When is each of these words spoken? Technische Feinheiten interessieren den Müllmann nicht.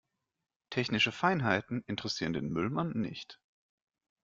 Technische 0.71 1.11
Feinheiten 1.11 1.83
interessieren 1.85 2.33
den 2.33 2.49
Müllmann 2.49 2.89
nicht. 2.93 3.39